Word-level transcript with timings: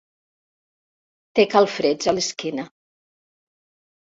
Té 1.41 1.45
calfreds 1.51 2.09
a 2.13 2.15
l'esquena. 2.19 2.67